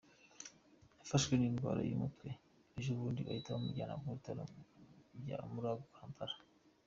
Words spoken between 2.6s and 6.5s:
ejobundi bahita bamujyana mu bitaro bya Murago Kampala.